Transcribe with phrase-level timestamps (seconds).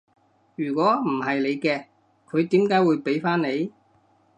[0.55, 1.85] 如果唔係你嘅，
[2.27, 3.71] 佢點解會畀返你？